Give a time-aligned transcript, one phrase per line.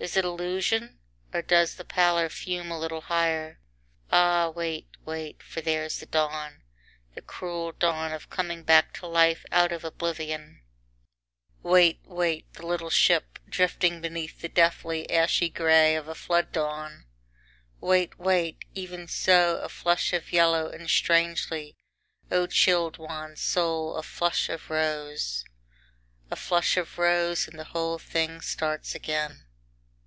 [0.00, 0.98] Is it illusion?
[1.32, 3.58] or does the pallor fume A little higher?
[4.12, 6.62] Ah wait, wait, for there's the dawn
[7.14, 10.60] the cruel dawn of coming back to life out of oblivion
[11.62, 17.06] Wait, wait, the little ship drifting, beneath the deathly ashy grey of a flood dawn.
[17.80, 18.66] Wait, wait!
[18.74, 21.74] even so, a flush of yellow and strangely,
[22.30, 25.46] O chilled wan soul, a flush of rose.
[26.30, 29.46] A flush of rose, and the whole thing starts again.